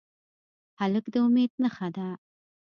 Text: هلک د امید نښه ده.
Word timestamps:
هلک 0.79 1.05
د 1.13 1.15
امید 1.25 1.51
نښه 1.61 1.87
ده. 1.95 2.09